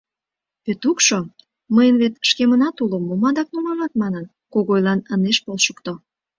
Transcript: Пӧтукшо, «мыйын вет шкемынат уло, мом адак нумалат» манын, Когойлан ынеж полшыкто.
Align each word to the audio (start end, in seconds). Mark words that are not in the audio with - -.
Пӧтукшо, 0.63 1.17
«мыйын 1.75 1.95
вет 2.01 2.13
шкемынат 2.29 2.75
уло, 2.83 2.97
мом 3.07 3.23
адак 3.29 3.47
нумалат» 3.53 3.93
манын, 4.01 4.25
Когойлан 4.53 4.99
ынеж 5.13 5.37
полшыкто. 5.45 5.93